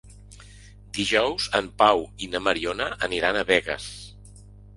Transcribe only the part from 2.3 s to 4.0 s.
na Mariona aniran a Begues.